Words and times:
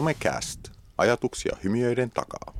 Somecast. 0.00 0.60
Ajatuksia 0.98 1.56
hymiöiden 1.64 2.10
takaa. 2.10 2.54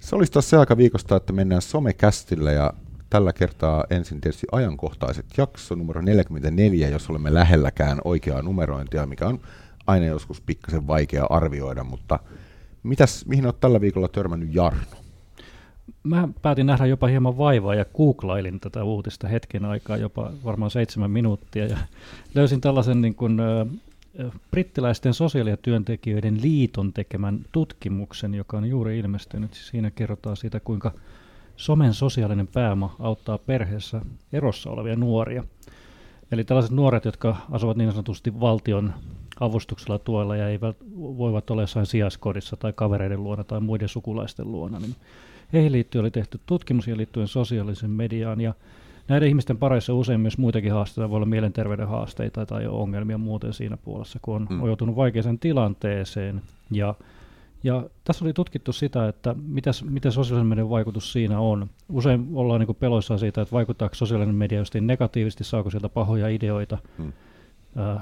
Se 0.00 0.16
olisi 0.16 0.32
taas 0.32 0.50
se 0.50 0.56
aika 0.56 0.76
viikosta, 0.76 1.16
että 1.16 1.32
mennään 1.32 1.62
Somecastille 1.62 2.52
ja 2.52 2.72
tällä 3.10 3.32
kertaa 3.32 3.84
ensin 3.90 4.20
tietysti 4.20 4.46
ajankohtaiset 4.52 5.26
jakso 5.36 5.74
numero 5.74 6.00
44, 6.02 6.88
jos 6.88 7.10
olemme 7.10 7.34
lähelläkään 7.34 7.98
oikeaa 8.04 8.42
numerointia, 8.42 9.06
mikä 9.06 9.26
on 9.26 9.40
aina 9.86 10.06
joskus 10.06 10.40
pikkasen 10.40 10.86
vaikea 10.86 11.26
arvioida, 11.30 11.84
mutta 11.84 12.18
mitäs, 12.82 13.26
mihin 13.26 13.46
olet 13.46 13.60
tällä 13.60 13.80
viikolla 13.80 14.08
törmännyt 14.08 14.54
Jarno? 14.54 14.96
Mä 16.02 16.28
päätin 16.42 16.66
nähdä 16.66 16.86
jopa 16.86 17.06
hieman 17.06 17.38
vaivaa 17.38 17.74
ja 17.74 17.84
googlailin 17.96 18.60
tätä 18.60 18.84
uutista 18.84 19.28
hetken 19.28 19.64
aikaa, 19.64 19.96
jopa 19.96 20.32
varmaan 20.44 20.70
seitsemän 20.70 21.10
minuuttia, 21.10 21.66
ja 21.66 21.76
löysin 22.34 22.60
tällaisen 22.60 23.00
niin 23.00 23.14
kuin, 23.14 23.40
brittiläisten 24.50 25.14
sosiaalityöntekijöiden 25.14 26.42
liiton 26.42 26.92
tekemän 26.92 27.40
tutkimuksen, 27.52 28.34
joka 28.34 28.56
on 28.56 28.64
juuri 28.64 28.98
ilmestynyt. 28.98 29.54
Siinä 29.54 29.90
kerrotaan 29.90 30.36
siitä, 30.36 30.60
kuinka 30.60 30.92
somen 31.56 31.94
sosiaalinen 31.94 32.46
pääoma 32.46 32.96
auttaa 32.98 33.38
perheessä 33.38 34.00
erossa 34.32 34.70
olevia 34.70 34.96
nuoria. 34.96 35.44
Eli 36.32 36.44
tällaiset 36.44 36.72
nuoret, 36.72 37.04
jotka 37.04 37.36
asuvat 37.50 37.76
niin 37.76 37.90
sanotusti 37.90 38.40
valtion 38.40 38.94
avustuksella 39.40 39.98
tuella 39.98 40.36
ja 40.36 40.48
eivät, 40.48 40.76
voivat 40.96 41.50
olla 41.50 41.62
jossain 41.62 41.86
sijaiskodissa 41.86 42.56
tai 42.56 42.72
kavereiden 42.72 43.24
luona 43.24 43.44
tai 43.44 43.60
muiden 43.60 43.88
sukulaisten 43.88 44.52
luona, 44.52 44.78
niin 44.78 44.96
heihin 45.52 45.72
liittyen 45.72 46.00
oli 46.00 46.10
tehty 46.10 46.40
tutkimus 46.46 46.88
ja 46.88 46.96
liittyen 46.96 47.28
sosiaalisen 47.28 47.90
mediaan 47.90 48.40
ja 48.40 48.54
näiden 49.08 49.28
ihmisten 49.28 49.58
parissa 49.58 49.94
usein 49.94 50.20
myös 50.20 50.38
muitakin 50.38 50.72
haasteita, 50.72 51.10
voi 51.10 51.16
olla 51.16 51.26
mielenterveyden 51.26 51.88
haasteita 51.88 52.46
tai 52.46 52.66
ongelmia 52.66 53.18
muuten 53.18 53.52
siinä 53.52 53.76
puolessa, 53.76 54.18
kun 54.22 54.36
on 54.36 54.46
mm. 54.50 54.66
joutunut 54.66 54.96
vaikeaseen 54.96 55.38
tilanteeseen. 55.38 56.42
Ja, 56.70 56.94
ja 57.64 57.84
tässä 58.04 58.24
oli 58.24 58.32
tutkittu 58.32 58.72
sitä, 58.72 59.08
että 59.08 59.34
mitäs, 59.42 59.84
miten 59.84 60.12
sosiaalisen 60.12 60.46
median 60.46 60.70
vaikutus 60.70 61.12
siinä 61.12 61.40
on. 61.40 61.70
Usein 61.88 62.28
ollaan 62.34 62.60
niin 62.60 62.76
peloissaan 62.76 63.20
siitä, 63.20 63.42
että 63.42 63.52
vaikuttaako 63.52 63.94
sosiaalinen 63.94 64.34
media 64.34 64.58
just 64.58 64.74
negatiivisesti, 64.74 65.44
saako 65.44 65.70
sieltä 65.70 65.88
pahoja 65.88 66.28
ideoita. 66.28 66.78
Mm 66.98 67.12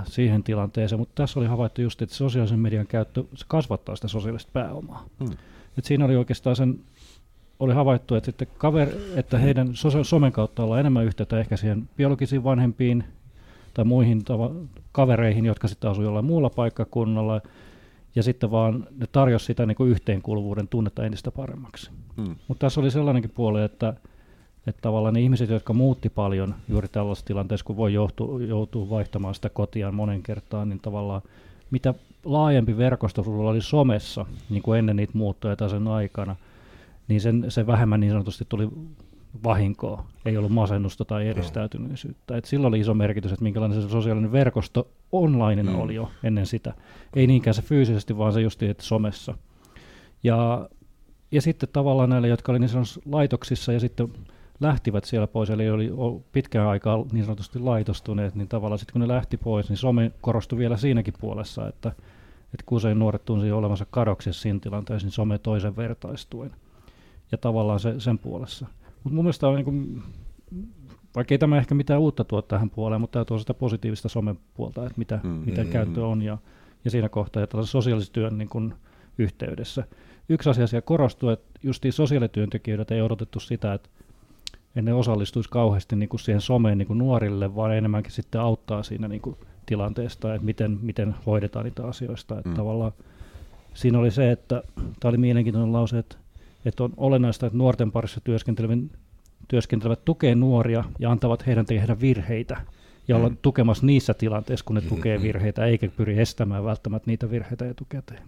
siihen 0.04 0.42
tilanteeseen, 0.42 0.98
mutta 0.98 1.22
tässä 1.22 1.40
oli 1.40 1.46
havaittu 1.46 1.82
just, 1.82 2.02
että 2.02 2.14
sosiaalisen 2.14 2.58
median 2.58 2.86
käyttö 2.86 3.24
se 3.34 3.44
kasvattaa 3.48 3.96
sitä 3.96 4.08
sosiaalista 4.08 4.50
pääomaa. 4.52 5.04
Hmm. 5.24 5.36
Et 5.78 5.84
siinä 5.84 6.04
oli 6.04 6.16
oikeastaan 6.16 6.56
sen 6.56 6.80
oli 7.60 7.74
havaittu, 7.74 8.14
että, 8.14 8.26
sitten 8.26 8.48
kaver, 8.58 8.88
että 9.16 9.38
heidän 9.38 9.68
somen 10.02 10.32
kautta 10.32 10.62
ollaan 10.62 10.80
enemmän 10.80 11.04
yhteyttä 11.04 11.40
ehkä 11.40 11.56
siihen 11.56 11.88
biologisiin 11.96 12.44
vanhempiin 12.44 13.04
tai 13.74 13.84
muihin 13.84 14.18
tava- 14.18 14.80
kavereihin, 14.92 15.46
jotka 15.46 15.68
sitten 15.68 15.90
asuivat 15.90 16.08
jollain 16.08 16.24
muulla 16.24 16.50
paikkakunnalla, 16.50 17.40
ja 18.14 18.22
sitten 18.22 18.50
vaan 18.50 18.86
ne 18.96 19.06
tarjosi 19.12 19.44
sitä 19.44 19.66
niin 19.66 19.76
kuin 19.76 19.90
yhteenkuuluvuuden 19.90 20.68
tunnetta 20.68 21.04
entistä 21.04 21.30
paremmaksi. 21.30 21.90
Hmm. 22.16 22.36
Mutta 22.48 22.66
tässä 22.66 22.80
oli 22.80 22.90
sellainenkin 22.90 23.30
puoli, 23.30 23.62
että, 23.62 23.94
että 24.66 24.82
tavallaan 24.82 25.14
ne 25.14 25.20
ihmiset, 25.20 25.50
jotka 25.50 25.72
muutti 25.72 26.08
paljon 26.08 26.54
juuri 26.68 26.88
tällaisessa 26.88 27.26
tilanteessa, 27.26 27.64
kun 27.64 27.76
voi 27.76 27.94
joutua, 27.94 28.42
joutua 28.42 28.90
vaihtamaan 28.90 29.34
sitä 29.34 29.48
kotiaan 29.48 29.94
monen 29.94 30.22
kertaan, 30.22 30.68
niin 30.68 30.80
tavallaan 30.80 31.22
mitä 31.70 31.94
laajempi 32.24 32.76
verkosto 32.76 33.22
sulla 33.22 33.50
oli 33.50 33.60
somessa, 33.60 34.26
niin 34.50 34.62
kuin 34.62 34.78
ennen 34.78 34.96
niitä 34.96 35.18
muuttoja 35.18 35.56
tai 35.56 35.70
sen 35.70 35.88
aikana– 35.88 36.36
niin 37.08 37.20
sen, 37.20 37.44
se 37.48 37.66
vähemmän 37.66 38.00
niin 38.00 38.12
sanotusti 38.12 38.44
tuli 38.48 38.68
vahinkoa, 39.44 40.06
ei 40.24 40.36
ollut 40.36 40.52
masennusta 40.52 41.04
tai 41.04 41.28
eristäytyneisyyttä. 41.28 42.36
Et 42.36 42.44
silloin 42.44 42.68
oli 42.68 42.80
iso 42.80 42.94
merkitys, 42.94 43.32
että 43.32 43.42
minkälainen 43.42 43.82
se 43.82 43.88
sosiaalinen 43.88 44.32
verkosto 44.32 44.88
online 45.12 45.62
mm. 45.62 45.80
oli 45.80 45.94
jo 45.94 46.10
ennen 46.22 46.46
sitä. 46.46 46.74
Ei 47.16 47.26
niinkään 47.26 47.54
se 47.54 47.62
fyysisesti, 47.62 48.18
vaan 48.18 48.32
se 48.32 48.40
just 48.40 48.62
että 48.62 48.82
somessa. 48.82 49.34
Ja, 50.22 50.68
ja 51.32 51.42
sitten 51.42 51.68
tavallaan 51.72 52.10
näille, 52.10 52.28
jotka 52.28 52.52
oli 52.52 52.58
niin 52.58 52.70
laitoksissa 53.06 53.72
ja 53.72 53.80
sitten 53.80 54.08
lähtivät 54.60 55.04
siellä 55.04 55.26
pois, 55.26 55.50
eli 55.50 55.70
oli 55.70 55.90
pitkään 56.32 56.68
aikaa 56.68 57.04
niin 57.12 57.24
sanotusti 57.24 57.58
laitostuneet, 57.58 58.34
niin 58.34 58.48
tavallaan 58.48 58.78
sitten 58.78 58.92
kun 58.92 59.00
ne 59.00 59.08
lähti 59.08 59.36
pois, 59.36 59.68
niin 59.68 59.76
some 59.76 60.12
korostui 60.20 60.58
vielä 60.58 60.76
siinäkin 60.76 61.14
puolessa, 61.20 61.68
että, 61.68 61.88
että 62.44 62.64
kun 62.66 62.76
usein 62.76 62.98
nuoret 62.98 63.24
tunsi 63.24 63.52
olevansa 63.52 63.86
kadoksessa 63.90 64.42
siinä 64.42 64.58
tilanteessa, 64.60 65.06
niin 65.06 65.12
some 65.12 65.38
toisen 65.38 65.76
vertaistuen 65.76 66.50
ja 67.32 67.38
tavallaan 67.38 67.80
se, 67.80 67.94
sen 68.00 68.18
puolessa. 68.18 68.66
Mutta 69.04 69.14
mun 69.14 69.24
mielestä 69.24 69.48
on 69.48 69.54
niin 69.54 69.64
kuin, 69.64 70.02
vaikka 71.14 71.34
ei 71.34 71.38
tämä 71.38 71.58
ehkä 71.58 71.74
mitään 71.74 72.00
uutta 72.00 72.24
tuo 72.24 72.42
tähän 72.42 72.70
puoleen, 72.70 73.00
mutta 73.00 73.12
tämä 73.12 73.24
tuo 73.24 73.38
sitä 73.38 73.54
positiivista 73.54 74.08
somen 74.08 74.38
puolta, 74.54 74.86
että 74.86 74.98
mitä, 74.98 75.20
mm, 75.22 75.30
mitä 75.30 75.64
mm, 75.64 75.70
käyttö 75.70 76.06
on 76.06 76.22
ja, 76.22 76.38
ja 76.84 76.90
siinä 76.90 77.08
kohtaa 77.08 77.40
ja 77.42 77.46
tällaisen 77.46 77.72
sosiaalisen 77.72 78.12
työn 78.12 78.38
niin 78.38 78.48
kuin, 78.48 78.74
yhteydessä. 79.18 79.84
Yksi 80.28 80.50
asia 80.50 80.66
siellä 80.66 80.82
korostuu, 80.82 81.28
että 81.28 81.60
justiin 81.62 81.92
sosiaalityöntekijöitä 81.92 82.94
ei 82.94 83.02
odotettu 83.02 83.40
sitä, 83.40 83.74
että 83.74 83.88
ne 84.74 84.94
osallistuisi 84.94 85.50
kauheasti 85.50 85.96
niin 85.96 86.08
kuin 86.08 86.20
siihen 86.20 86.40
someen 86.40 86.78
niin 86.78 86.86
kuin 86.86 86.98
nuorille, 86.98 87.54
vaan 87.54 87.76
enemmänkin 87.76 88.12
sitten 88.12 88.40
auttaa 88.40 88.82
siinä 88.82 89.08
niin 89.08 89.20
kuin 89.20 89.36
tilanteesta, 89.66 90.34
että 90.34 90.44
miten, 90.44 90.78
miten 90.82 91.14
hoidetaan 91.26 91.64
niitä 91.64 91.84
asioista. 91.84 92.38
Että 92.38 92.50
mm. 92.50 92.56
tavallaan 92.56 92.92
siinä 93.74 93.98
oli 93.98 94.10
se, 94.10 94.30
että 94.30 94.62
tämä 95.00 95.10
oli 95.10 95.18
mielenkiintoinen 95.18 95.72
lause, 95.72 95.98
että 95.98 96.16
että 96.64 96.84
on 96.84 96.92
olennaista, 96.96 97.46
että 97.46 97.58
nuorten 97.58 97.92
parissa 97.92 98.20
työskentelevät, 98.20 98.78
työskentelevät 99.48 100.04
tukee 100.04 100.34
nuoria 100.34 100.84
ja 100.98 101.10
antavat 101.10 101.46
heidän 101.46 101.66
tehdä 101.66 102.00
virheitä 102.00 102.60
ja 103.08 103.16
olla 103.16 103.28
mm. 103.28 103.36
tukemassa 103.42 103.86
niissä 103.86 104.14
tilanteissa, 104.14 104.64
kun 104.64 104.76
ne 104.76 104.80
mm. 104.80 104.88
tukee 104.88 105.22
virheitä, 105.22 105.64
eikä 105.64 105.88
pyri 105.96 106.18
estämään 106.18 106.64
välttämättä 106.64 107.10
niitä 107.10 107.30
virheitä 107.30 107.68
etukäteen. 107.68 108.22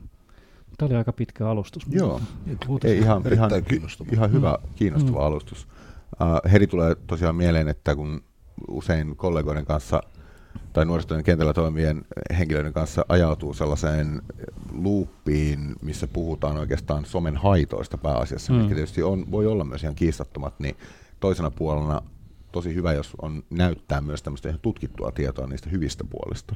Tämä 0.78 0.86
oli 0.86 0.96
aika 0.96 1.12
pitkä 1.12 1.48
alustus. 1.48 1.82
Joo, 1.90 2.20
Ei, 2.84 2.98
ihan, 2.98 3.22
ihan, 3.32 3.50
ihan 4.12 4.32
hyvä, 4.32 4.58
mm. 4.62 4.68
kiinnostava 4.76 5.18
mm. 5.18 5.24
alustus. 5.24 5.68
Uh, 6.12 6.52
heti 6.52 6.66
tulee 6.66 6.96
tosiaan 7.06 7.36
mieleen, 7.36 7.68
että 7.68 7.96
kun 7.96 8.22
usein 8.68 9.16
kollegoiden 9.16 9.64
kanssa– 9.64 10.02
tai 10.72 10.84
nuorisotyön 10.84 11.24
kentällä 11.24 11.52
toimivien 11.52 12.04
henkilöiden 12.38 12.72
kanssa 12.72 13.04
ajautuu 13.08 13.54
sellaiseen 13.54 14.22
luuppiin, 14.72 15.76
missä 15.82 16.06
puhutaan 16.06 16.56
oikeastaan 16.56 17.04
somen 17.04 17.36
haitoista 17.36 17.98
pääasiassa, 17.98 18.52
mm. 18.52 18.58
mitkä 18.58 18.74
tietysti 18.74 19.02
on, 19.02 19.30
voi 19.30 19.46
olla 19.46 19.64
myös 19.64 19.82
ihan 19.82 19.94
kiistattomat, 19.94 20.60
niin 20.60 20.76
toisena 21.20 21.50
puolena 21.50 22.02
tosi 22.52 22.74
hyvä, 22.74 22.92
jos 22.92 23.12
on 23.22 23.42
näyttää 23.50 24.00
myös 24.00 24.22
tämmöistä 24.22 24.48
ihan 24.48 24.60
tutkittua 24.60 25.12
tietoa 25.12 25.46
niistä 25.46 25.70
hyvistä 25.70 26.04
puolista. 26.04 26.54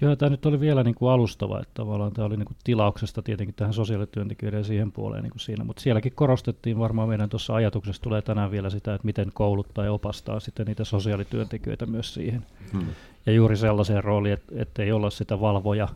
Joo, 0.00 0.16
tämä 0.16 0.30
nyt 0.30 0.46
oli 0.46 0.60
vielä 0.60 0.82
niin 0.82 0.94
kuin 0.94 1.10
alustava, 1.12 1.60
että 1.60 1.74
tavallaan 1.74 2.12
tämä 2.12 2.26
oli 2.26 2.36
niin 2.36 2.46
kuin 2.46 2.56
tilauksesta 2.64 3.22
tietenkin 3.22 3.54
tähän 3.54 3.74
sosiaalityöntekijöiden 3.74 4.58
ja 4.58 4.64
siihen 4.64 4.92
puoleen 4.92 5.22
niin 5.22 5.30
kuin 5.30 5.40
siinä, 5.40 5.64
mutta 5.64 5.82
sielläkin 5.82 6.12
korostettiin 6.14 6.78
varmaan 6.78 7.08
meidän 7.08 7.28
tuossa 7.28 7.54
ajatuksessa 7.54 8.02
tulee 8.02 8.22
tänään 8.22 8.50
vielä 8.50 8.70
sitä, 8.70 8.94
että 8.94 9.06
miten 9.06 9.30
kouluttaa 9.34 9.84
ja 9.84 9.92
opastaa 9.92 10.40
sitten 10.40 10.66
niitä 10.66 10.84
sosiaalityöntekijöitä 10.84 11.86
myös 11.86 12.14
siihen. 12.14 12.46
Hmm. 12.72 12.86
Ja 13.26 13.32
juuri 13.32 13.56
sellaiseen 13.56 14.04
rooliin, 14.04 14.34
että, 14.34 14.54
että 14.56 14.82
ei 14.82 14.92
olla 14.92 15.10
sitä 15.10 15.40
valvoja, 15.40 15.88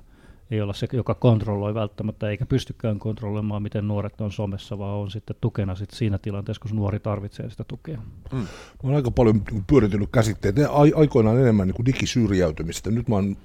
ei 0.50 0.60
olla 0.60 0.72
se, 0.72 0.88
joka 0.92 1.14
kontrolloi 1.14 1.74
välttämättä, 1.74 2.28
eikä 2.28 2.46
pystykään 2.46 2.98
kontrolloimaan, 2.98 3.62
miten 3.62 3.88
nuoret 3.88 4.20
on 4.20 4.32
somessa, 4.32 4.78
vaan 4.78 4.98
on 4.98 5.10
sitten 5.10 5.36
tukena 5.40 5.74
sit 5.74 5.90
siinä 5.90 6.18
tilanteessa, 6.18 6.62
kun 6.62 6.76
nuori 6.76 7.00
tarvitsee 7.00 7.50
sitä 7.50 7.64
tukea. 7.64 7.98
Mm. 8.32 8.38
Mä 8.38 8.46
oon 8.82 8.94
aika 8.94 9.10
paljon 9.10 9.42
pyöritellyt 9.66 10.10
käsitteet, 10.12 10.56
ne 10.56 10.66
aikoinaan 10.94 11.40
enemmän 11.40 11.66
niin 11.66 11.74
kuin 11.74 11.86
digisyrjäytymistä. 11.86 12.90
Nyt 12.90 13.08
mä 13.08 13.14
oon 13.14 13.36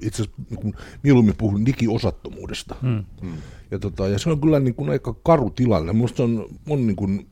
itse 0.00 0.22
asiassa 0.22 0.42
niin 0.50 0.74
mieluummin 1.02 1.36
puhun 1.38 1.66
digiosattomuudesta. 1.66 2.76
Hmm. 2.82 3.04
Hmm. 3.22 3.36
Ja, 3.70 3.78
tota, 3.78 4.08
ja 4.08 4.18
se 4.18 4.30
on 4.30 4.40
kyllä 4.40 4.60
niin 4.60 4.74
kuin 4.74 4.90
aika 4.90 5.14
karu 5.22 5.50
tilanne. 5.50 5.92
Minusta 5.92 6.22
on, 6.22 6.46
on 6.68 6.86
niin 6.86 6.96
kuin, 6.96 7.28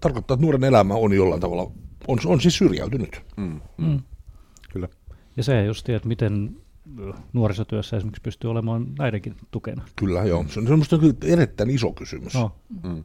tarkoittaa, 0.00 0.34
että 0.34 0.44
nuoren 0.44 0.64
elämä 0.64 0.94
on 0.94 1.12
jollain 1.12 1.40
tavalla, 1.40 1.70
on, 2.08 2.18
on 2.26 2.40
siis 2.40 2.58
syrjäytynyt. 2.58 3.20
Hmm. 3.40 3.60
Hmm. 3.82 4.00
Kyllä. 4.72 4.88
Ja 5.36 5.42
se 5.42 5.64
just, 5.64 5.88
että 5.88 6.08
miten 6.08 6.56
nuorisotyössä 7.32 7.96
esimerkiksi 7.96 8.22
pystyy 8.22 8.50
olemaan 8.50 8.86
näidenkin 8.98 9.36
tukena. 9.50 9.82
Kyllä, 9.96 10.24
joo. 10.24 10.44
Se 10.48 10.60
on 10.60 10.66
semmoista 10.66 10.98
erittäin 11.24 11.70
iso 11.70 11.92
kysymys. 11.92 12.34
No. 12.34 12.56
Hmm. 12.82 13.04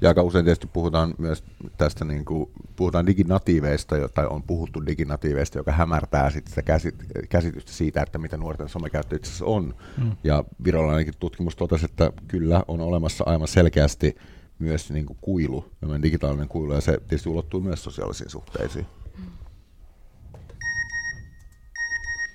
Ja 0.00 0.08
aika 0.08 0.22
usein 0.22 0.44
tietysti 0.44 0.66
puhutaan 0.66 1.14
myös 1.18 1.44
tästä, 1.78 2.04
niin 2.04 2.24
kuin, 2.24 2.50
puhutaan 2.76 3.06
diginatiiveista, 3.06 4.08
tai 4.14 4.26
on 4.26 4.42
puhuttu 4.42 4.86
diginatiiveista, 4.86 5.58
joka 5.58 5.72
hämärtää 5.72 6.30
sit 6.30 6.46
sitä 6.46 6.62
käsit, 6.62 6.94
käsitystä 7.28 7.72
siitä, 7.72 8.02
että 8.02 8.18
mitä 8.18 8.36
nuorten 8.36 8.68
somekäyttö 8.68 9.16
itse 9.16 9.28
asiassa 9.28 9.44
on. 9.44 9.74
Mm. 9.96 10.12
Ja 10.24 10.44
virolainenkin 10.64 11.14
tutkimus 11.18 11.56
totesi, 11.56 11.84
että 11.84 12.12
kyllä 12.28 12.62
on 12.68 12.80
olemassa 12.80 13.24
aivan 13.26 13.48
selkeästi 13.48 14.16
myös 14.58 14.90
niin 14.90 15.06
kuin 15.06 15.18
kuilu, 15.20 15.64
digitaalinen 16.02 16.48
kuilu, 16.48 16.72
ja 16.72 16.80
se 16.80 16.92
tietysti 16.92 17.28
ulottuu 17.28 17.60
myös 17.60 17.84
sosiaalisiin 17.84 18.30
suhteisiin. 18.30 18.86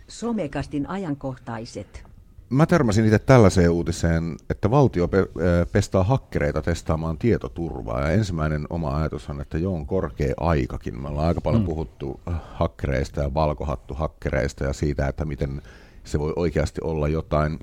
Somekastin 0.08 0.90
ajankohtaiset 0.90 2.13
mä 2.54 2.66
törmäsin 2.66 3.06
itse 3.06 3.20
tällaiseen 3.20 3.70
uutiseen, 3.70 4.36
että 4.50 4.72
valtio 4.72 5.08
pe- 5.08 5.28
pestaa 5.72 6.04
hakkereita 6.04 6.62
testaamaan 6.62 7.18
tietoturvaa. 7.18 8.02
Ja 8.02 8.12
ensimmäinen 8.12 8.68
oma 8.70 8.98
ajatus 8.98 9.30
on, 9.30 9.42
että 9.42 9.58
joo, 9.58 9.76
on 9.76 9.86
korkea 9.86 10.34
aikakin. 10.38 11.02
Me 11.02 11.08
ollaan 11.08 11.28
aika 11.28 11.42
paljon 11.42 11.62
mm. 11.62 11.66
puhuttu 11.66 12.20
hakkereista 12.54 13.22
ja 13.22 13.34
valkohattu 13.34 13.94
hakkereista 13.94 14.64
ja 14.64 14.74
siitä, 14.74 15.08
että 15.08 15.26
miten 15.26 15.62
se 16.04 16.20
voi 16.20 16.34
oikeasti 16.36 16.82
olla 16.84 17.08
jotain, 17.08 17.60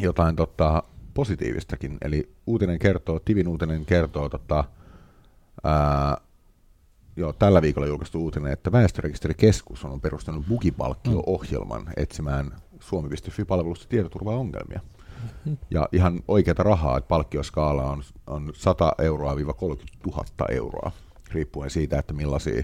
jotain 0.00 0.36
tota, 0.36 0.82
positiivistakin. 1.14 1.98
Eli 2.02 2.32
uutinen 2.46 2.78
kertoo, 2.78 3.20
Tivin 3.20 3.48
uutinen 3.48 3.86
kertoo 3.86 4.28
tota, 4.28 4.64
ää, 5.64 6.16
jo 7.16 7.32
tällä 7.32 7.62
viikolla 7.62 7.88
julkaistu 7.88 8.22
uutinen, 8.22 8.52
että 8.52 8.72
Väestörekisterikeskus 8.72 9.84
on 9.84 10.00
perustanut 10.00 10.46
bugipalkkio-ohjelman 10.48 11.82
etsimään 11.96 12.52
suomi.fi-palvelusta 12.80 13.88
tietoturvaongelmia. 13.88 14.80
Ja 15.70 15.88
ihan 15.92 16.20
oikeata 16.28 16.62
rahaa, 16.62 16.98
että 16.98 17.08
palkkioskaala 17.08 17.90
on, 17.90 18.02
on 18.26 18.52
100 18.54 18.92
euroa 18.98 19.54
30 19.54 19.98
000 20.06 20.24
euroa, 20.50 20.90
riippuen 21.32 21.70
siitä, 21.70 21.98
että 21.98 22.12
millaisia 22.14 22.62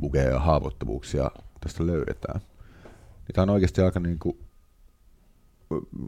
bugeja 0.00 0.30
ja 0.30 0.38
haavoittuvuuksia 0.38 1.30
tästä 1.60 1.86
löydetään. 1.86 2.40
Niin 3.14 3.34
tämä 3.34 3.42
on 3.42 3.50
oikeasti 3.50 3.82
aika 3.82 4.00
niin 4.00 4.18
kuin, 4.18 4.38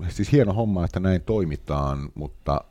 siis 0.08 0.32
hieno 0.32 0.53
homma, 0.53 0.85
että 0.85 1.00
näin 1.00 1.23
toimitaan, 1.23 2.12
mutta 2.14 2.64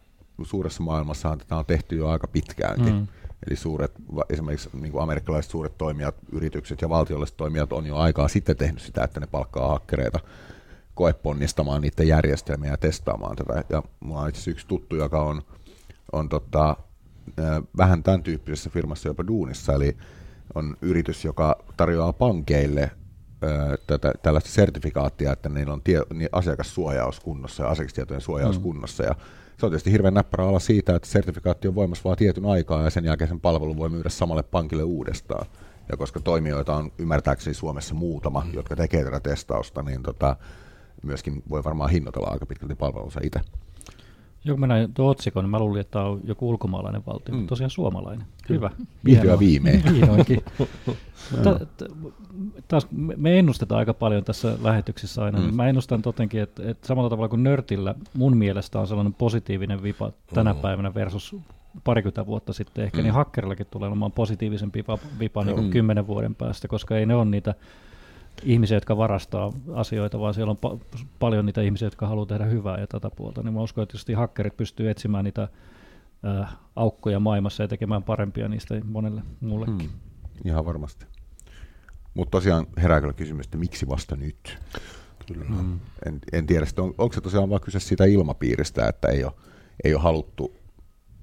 suuressa 0.44 0.84
maailmassahan 0.84 1.38
tätä 1.38 1.56
on 1.58 1.66
tehty 1.66 1.96
jo 1.96 2.08
aika 2.08 2.28
pitkäänkin. 2.28 2.94
Mm. 2.94 3.08
Eli 3.48 3.56
suuret, 3.56 3.92
esimerkiksi 4.30 4.70
niin 4.74 4.92
kuin 4.92 5.04
amerikkalaiset 5.04 5.52
suuret 5.52 5.78
toimijat, 5.78 6.16
yritykset 6.32 6.82
ja 6.82 6.90
valtiolliset 6.90 7.38
toimijat 7.38 7.74
on 7.74 7.86
jo 7.86 7.96
aikaa 7.98 8.28
sitten 8.28 8.58
tehnyt 8.58 8.82
sitä, 8.82 9.04
että 9.04 9.20
ne 9.20 9.28
palkkaa 9.28 9.68
hakkereita 9.68 10.20
koeponnistamaan 11.00 11.82
niiden 11.82 12.08
järjestelmiä 12.08 12.72
ja 12.72 12.78
testaamaan 12.78 13.36
tätä. 13.36 13.64
Ja 13.70 13.84
mulla 14.00 14.22
on 14.22 14.30
itse 14.30 14.52
yksi 14.52 14.68
tuttu, 14.68 14.96
joka 14.96 15.22
on, 15.22 15.42
on 16.12 16.30
tota, 16.30 16.76
vähän 17.78 18.04
tämän 18.04 18.24
tyyppisessä 18.24 18.70
firmassa 18.70 19.08
jopa 19.08 19.28
duunissa, 19.28 19.74
eli 19.74 19.98
on 20.56 20.78
yritys, 20.82 21.26
joka 21.26 21.56
tarjoaa 21.78 22.14
pankeille 22.14 22.92
tätä, 23.88 24.14
tällaista 24.22 24.50
sertifikaattia, 24.50 25.32
että 25.32 25.50
niillä 25.50 25.74
on 25.74 25.82
tie, 25.82 26.02
niin 26.14 26.30
asiakassuojaus 26.32 27.20
kunnossa 27.20 27.64
ja 27.64 27.70
asiakastietojen 27.70 28.22
suojaus 28.22 28.58
mm. 28.58 28.64
kunnossa. 28.64 29.04
Ja 29.04 29.16
se 29.58 29.66
on 29.66 29.72
tietysti 29.72 29.92
hirveän 29.92 30.14
näppärä 30.14 30.46
olla 30.46 30.60
siitä, 30.60 30.96
että 30.96 31.08
sertifikaatti 31.08 31.68
on 31.68 31.76
voimassa 31.76 32.04
vain 32.04 32.18
tietyn 32.18 32.46
aikaa 32.46 32.84
ja 32.84 32.90
sen 32.90 33.06
jälkeen 33.06 33.28
sen 33.28 33.40
palvelun 33.40 33.78
voi 33.78 33.90
myydä 33.90 34.10
samalle 34.10 34.44
pankille 34.44 34.84
uudestaan. 34.84 35.46
Ja 35.92 35.98
koska 35.98 36.20
toimijoita 36.20 36.76
on 36.76 36.92
ymmärtääkseni 36.98 37.54
Suomessa 37.54 37.96
muutama, 37.96 38.44
mm. 38.46 38.54
jotka 38.54 38.76
tekee 38.76 39.04
tätä 39.04 39.20
testausta, 39.20 39.84
niin 39.84 40.04
tota, 40.04 40.36
myöskin 41.04 41.44
voi 41.50 41.64
varmaan 41.64 41.90
hinnoitella 41.90 42.28
aika 42.28 42.46
pitkälti 42.46 42.76
palvelunsa 42.76 43.20
itse. 43.24 43.42
Joo, 44.46 44.54
kun 44.54 44.60
mä 44.60 44.68
näin 44.68 44.94
tuon 44.94 45.10
otsikon, 45.10 45.44
niin 45.44 45.50
mä 45.50 45.60
luulin, 45.60 45.82
että 45.82 45.92
tämä 45.92 46.06
on 46.06 46.22
joku 46.24 46.50
ulkomaalainen 46.50 47.06
valtio, 47.06 47.34
mm. 47.34 47.38
mutta 47.38 47.50
tosiaan 47.50 47.70
suomalainen. 47.70 48.26
Hyvä. 48.50 48.70
Vihdoin 49.06 49.40
viimein. 49.40 49.84
Vihdoinkin. 49.94 50.44
ta, 51.44 51.60
ta, 51.78 51.86
taas 52.68 52.88
me 53.18 53.40
ennustetaan 53.40 53.80
aika 53.80 53.94
paljon 53.94 54.24
tässä 54.24 54.58
lähetyksissä 54.62 55.24
aina. 55.24 55.40
Mm. 55.40 55.56
Mä 55.56 55.68
ennustan 55.68 56.02
totenkin, 56.02 56.42
että, 56.42 56.70
että 56.70 56.88
samalla 56.88 57.10
tavalla 57.10 57.30
kuin 57.30 57.44
Nörtillä 57.44 57.96
mun 58.14 58.38
mielestä 58.38 58.80
on 58.80 58.88
sellainen 58.88 59.14
positiivinen 59.14 59.84
vipa 59.84 60.12
tänä 60.34 60.54
mm. 60.54 60.60
päivänä 60.60 60.94
versus 60.94 61.36
parikymmentä 61.84 62.26
vuotta 62.26 62.54
sitten 62.54 62.84
ehkä, 62.84 62.98
niin 62.98 63.04
mm. 63.04 63.08
niin 63.08 63.14
hakkerillakin 63.14 63.68
tulee 63.72 63.88
olemaan 63.88 64.12
positiivisempi 64.12 64.80
vipa, 64.80 64.98
vipa 65.20 65.44
niin 65.44 65.56
kuin 65.56 65.66
mm. 65.66 65.72
kymmenen 65.72 66.08
vuoden 66.08 66.36
päästä, 66.36 66.68
koska 66.68 66.98
ei 66.98 67.06
ne 67.06 67.16
ole 67.16 67.26
niitä 67.26 67.56
ihmisiä, 68.44 68.78
jotka 68.78 68.98
varastaa 68.98 69.54
asioita, 69.74 70.20
vaan 70.20 70.34
siellä 70.34 70.52
on 70.52 70.78
pa- 70.78 71.06
paljon 71.20 71.46
niitä 71.46 71.62
ihmisiä, 71.62 71.86
jotka 71.86 72.08
haluaa 72.08 72.26
tehdä 72.26 72.46
hyvää 72.46 72.80
ja 72.80 72.88
tätä 72.88 73.10
puolta. 73.16 73.44
Niin 73.44 73.54
mä 73.54 73.62
uskon, 73.62 73.84
että 73.84 73.92
tietysti 73.92 74.14
hakkerit 74.14 74.58
pystyy 74.58 74.90
etsimään 74.90 75.24
niitä 75.26 75.48
äh, 76.42 76.58
aukkoja 76.76 77.20
maailmassa 77.20 77.64
ja 77.64 77.68
tekemään 77.68 78.04
parempia 78.04 78.48
niistä 78.48 78.82
monelle 78.84 79.22
muullekin. 79.42 79.90
Hmm. 79.90 80.00
Ihan 80.46 80.66
varmasti. 80.66 81.06
Mutta 82.14 82.32
tosiaan 82.32 82.68
herää 82.78 83.02
kyllä 83.02 83.14
kysymys, 83.14 83.46
että 83.46 83.58
miksi 83.58 83.88
vasta 83.88 84.16
nyt? 84.16 84.58
Kyllä. 85.28 85.46
Hmm. 85.46 85.80
En, 86.06 86.20
en 86.34 86.46
tiedä, 86.46 86.66
on, 86.78 86.94
onko 86.98 87.14
se 87.14 87.22
tosiaan 87.22 87.50
vain 87.50 87.62
kyse 87.62 87.80
siitä 87.80 88.06
ilmapiiristä, 88.06 88.88
että 88.88 89.08
ei 89.08 89.24
ole, 89.24 89.34
ei 89.84 89.94
ole 89.94 90.02
haluttu 90.02 90.56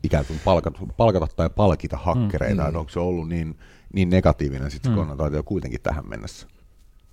ikään 0.02 0.24
kuin 0.24 0.40
palkata, 0.44 0.78
palkata 0.96 1.26
tai 1.36 1.50
palkita 1.50 1.96
hakkereita, 1.96 2.62
hmm. 2.62 2.68
että 2.68 2.78
onko 2.78 2.90
se 2.90 3.00
ollut 3.00 3.28
niin, 3.28 3.58
niin 3.92 4.10
negatiivinen 4.10 4.70
sitten 4.70 4.92
hmm. 4.92 4.98
konnotaatio 4.98 5.42
kuitenkin 5.42 5.80
tähän 5.82 6.08
mennessä? 6.08 6.46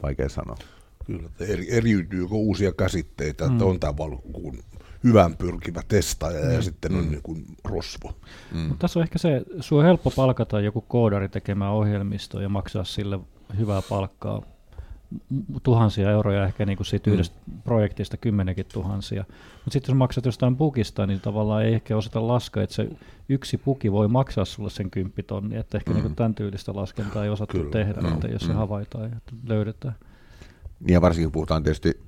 Vaikea 0.04 0.30
sanoa. 0.30 0.58
Kyllä, 1.06 1.26
että 1.26 1.46
eri, 1.46 1.76
eriytyykö 1.76 2.36
uusia 2.36 2.72
käsitteitä, 2.72 3.46
mm. 3.46 3.52
että 3.52 3.66
on 3.66 3.80
tämä 3.80 3.94
kuin 4.34 4.60
hyvän 5.04 5.38
pyrkivä 5.38 5.82
testaaja 5.88 6.46
mm. 6.46 6.52
ja 6.52 6.62
sitten 6.62 6.96
on 6.96 7.04
mm. 7.04 7.12
niin 7.12 7.22
kuin 7.24 7.46
rosvo. 7.64 8.14
Mm. 8.54 8.60
Mutta 8.60 8.82
tässä 8.82 9.00
on 9.00 9.04
ehkä 9.04 9.20
se, 9.20 9.42
sinua 9.62 9.82
on 9.82 9.86
helppo 9.86 10.12
palkata 10.16 10.60
joku 10.60 10.82
koodari 10.82 11.30
tekemään 11.30 11.72
ohjelmistoa 11.72 12.42
ja 12.42 12.50
maksaa 12.50 12.84
sille 12.84 13.20
hyvää 13.58 13.82
palkkaa 13.90 14.42
tuhansia 15.63 16.12
euroja 16.12 16.45
ehkä 16.45 16.65
niin 16.65 16.77
kuin 16.77 16.88
siitä 16.88 17.10
mm. 17.10 17.13
yhdestä 17.13 17.38
projektista 17.63 18.18
kymmenenkin 18.18 18.65
tuhansia. 18.74 19.24
Mutta 19.54 19.71
sitten 19.71 19.94
jos 19.94 19.98
maksat 19.98 20.25
jostain 20.25 20.56
pukista, 20.56 21.07
niin 21.07 21.21
tavallaan 21.21 21.65
ei 21.65 21.74
ehkä 21.74 21.98
osata 21.98 22.27
laskea, 22.27 22.63
että 22.63 22.75
se 22.75 22.89
yksi 23.30 23.57
puki 23.57 23.92
voi 23.92 24.07
maksaa 24.07 24.45
sulle 24.45 24.69
sen 24.69 24.92
kymppitonni, 24.92 25.57
että 25.57 25.77
ehkä 25.77 25.92
mm. 25.92 25.95
niin 25.95 26.04
kuin 26.04 26.15
tämän 26.15 26.36
tyylistä 26.36 26.75
laskentaa 26.75 27.24
ei 27.24 27.30
osattu 27.30 27.57
Kyllä. 27.57 27.71
tehdä, 27.71 28.01
no. 28.01 28.13
että 28.13 28.27
jos 28.27 28.42
se 28.42 28.48
mm. 28.48 28.56
havaitaan 28.56 29.12
ja 29.12 29.18
löydetään. 29.48 29.95
Niin 30.80 30.94
ja 30.94 31.01
varsinkin 31.01 31.31
puhutaan 31.31 31.63
tietysti 31.63 32.00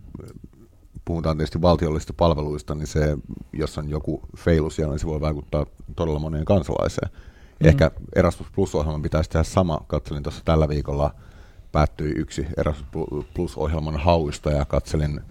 puhutaan 1.05 1.37
tietysti 1.37 1.61
valtiollisista 1.61 2.13
palveluista, 2.17 2.75
niin 2.75 2.87
se, 2.87 3.17
jos 3.53 3.77
on 3.77 3.89
joku 3.89 4.21
feilu 4.37 4.69
siellä, 4.69 4.91
niin 4.91 4.99
se 4.99 5.07
voi 5.07 5.21
vaikuttaa 5.21 5.65
todella 5.95 6.19
moneen 6.19 6.45
kansalaiseen. 6.45 7.11
Mm. 7.59 7.67
Ehkä 7.67 7.91
Erasmus 8.15 8.51
Plus-ohjelman 8.55 9.01
pitäisi 9.01 9.29
tehdä 9.29 9.43
sama. 9.43 9.79
Katselin 9.87 10.23
tuossa 10.23 10.41
tällä 10.45 10.69
viikolla 10.69 11.15
päättyi 11.75 12.11
yksi 12.15 12.47
Erasmus 12.57 13.25
Plus-ohjelman 13.33 13.97
hauista 13.97 14.51
ja 14.51 14.65
katselin 14.65 15.21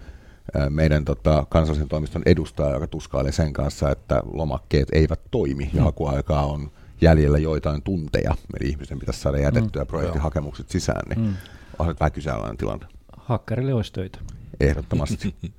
meidän 0.69 1.05
tota, 1.05 1.45
kansallisen 1.49 1.87
toimiston 1.87 2.21
edustaja, 2.25 2.73
joka 2.73 2.87
tuskaili 2.87 3.31
sen 3.31 3.53
kanssa, 3.53 3.91
että 3.91 4.21
lomakkeet 4.33 4.87
eivät 4.91 5.19
toimi 5.31 5.69
ja 5.73 5.79
mm. 5.79 5.85
hakuaikaa 5.85 6.45
on 6.45 6.71
jäljellä 7.01 7.37
joitain 7.37 7.81
tunteja, 7.81 8.35
eli 8.59 8.69
ihmisten 8.69 8.99
pitäisi 8.99 9.19
saada 9.19 9.37
jätettyä 9.37 9.83
mm. 9.83 9.87
projektihakemukset 9.87 10.69
sisään, 10.69 11.01
niin 11.09 11.19
mm. 11.19 11.33
on 11.79 11.95
vähän 11.99 12.11
kyseenalainen 12.11 12.57
tilanne. 12.57 12.85
Hakkerille 13.17 13.73
olisi 13.73 13.93
töitä. 13.93 14.19
Ehdottomasti. 14.59 15.35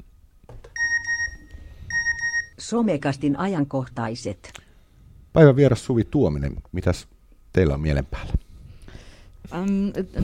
Somekastin 2.59 3.38
ajankohtaiset. 3.38 4.53
Päivän 5.33 5.56
vieras 5.56 5.85
Suvi 5.85 6.05
Tuominen, 6.05 6.56
mitäs 6.73 7.09
teillä 7.53 7.75
on 7.75 7.81
mielen 7.81 8.06
päällä? 8.06 8.45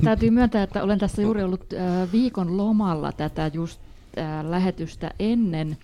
Täytyy 0.05 0.31
myöntää, 0.31 0.63
että 0.63 0.83
olen 0.83 0.99
tässä 0.99 1.23
juuri 1.23 1.43
ollut 1.43 1.61
uh, 1.73 2.13
viikon 2.13 2.57
lomalla 2.57 3.13
tätä 3.13 3.51
just 3.55 3.81
uh, 3.81 4.51
lähetystä 4.51 5.11
ennen, 5.19 5.77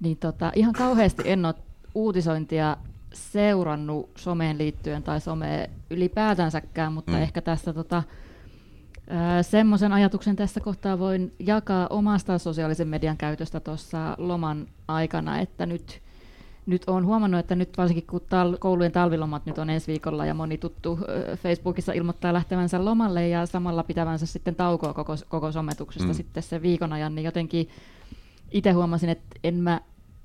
niin 0.00 0.16
tota, 0.16 0.52
ihan 0.54 0.72
kauheasti 0.72 1.22
en 1.26 1.44
ole 1.44 1.54
uutisointia 1.94 2.76
seurannut 3.12 4.10
someen 4.16 4.58
liittyen 4.58 5.02
tai 5.02 5.20
someen 5.20 5.70
ylipäätänsäkään, 5.90 6.92
mutta 6.92 7.12
mm. 7.12 7.22
ehkä 7.22 7.40
tässä 7.40 7.72
tota, 7.72 8.02
Semmoisen 9.42 9.92
ajatuksen 9.92 10.36
tässä 10.36 10.60
kohtaa 10.60 10.98
voin 10.98 11.32
jakaa 11.38 11.86
omasta 11.90 12.38
sosiaalisen 12.38 12.88
median 12.88 13.16
käytöstä 13.16 13.60
tuossa 13.60 14.14
loman 14.18 14.66
aikana, 14.88 15.38
että 15.38 15.66
nyt 15.66 16.02
nyt 16.70 16.82
olen 16.86 17.06
huomannut, 17.06 17.40
että 17.40 17.54
nyt 17.54 17.78
varsinkin 17.78 18.06
kun 18.06 18.20
tal- 18.20 18.58
koulujen 18.58 18.92
talvilomat 18.92 19.46
nyt 19.46 19.58
on 19.58 19.70
ensi 19.70 19.86
viikolla 19.86 20.26
ja 20.26 20.34
moni 20.34 20.58
tuttu 20.58 20.98
Facebookissa 21.36 21.92
ilmoittaa 21.92 22.32
lähtevänsä 22.32 22.84
lomalle 22.84 23.28
ja 23.28 23.46
samalla 23.46 23.82
pitävänsä 23.82 24.26
sitten 24.26 24.54
taukoa 24.54 24.94
koko, 24.94 25.16
koko 25.28 25.52
sometuksesta 25.52 26.08
mm. 26.08 26.14
sitten 26.14 26.42
sen 26.42 26.62
viikon 26.62 26.92
ajan, 26.92 27.14
niin 27.14 27.24
jotenkin 27.24 27.68
itse 28.50 28.70
huomasin, 28.70 29.10
että 29.10 29.36
en 29.44 29.54
mä 29.54 29.80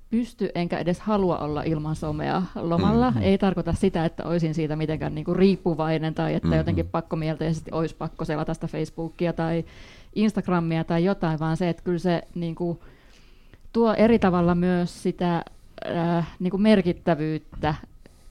pysty 0.09 0.49
enkä 0.55 0.77
edes 0.77 0.99
halua 0.99 1.37
olla 1.37 1.63
ilman 1.63 1.95
somea 1.95 2.41
lomalla. 2.55 3.11
Mm-hmm. 3.11 3.23
Ei 3.23 3.37
tarkoita 3.37 3.73
sitä, 3.73 4.05
että 4.05 4.23
olisin 4.23 4.53
siitä 4.53 4.75
mitenkään 4.75 5.15
niinku 5.15 5.33
riippuvainen 5.33 6.15
tai 6.15 6.33
että 6.33 6.47
mm-hmm. 6.47 6.57
jotenkin 6.57 6.87
pakkomielteisesti 6.87 7.71
olisi 7.71 7.95
pakko 7.95 8.25
selata 8.25 8.53
sitä 8.53 8.67
Facebookia 8.67 9.33
tai 9.33 9.65
Instagramia 10.15 10.83
tai 10.83 11.03
jotain, 11.03 11.39
vaan 11.39 11.57
se, 11.57 11.69
että 11.69 11.83
kyllä 11.83 11.99
se 11.99 12.21
niinku, 12.35 12.79
tuo 13.73 13.93
eri 13.93 14.19
tavalla 14.19 14.55
myös 14.55 15.03
sitä 15.03 15.45
äh, 15.95 16.27
niin 16.39 16.51
kuin 16.51 16.61
merkittävyyttä, 16.61 17.75